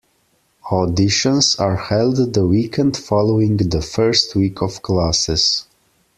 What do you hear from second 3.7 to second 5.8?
first week of classes.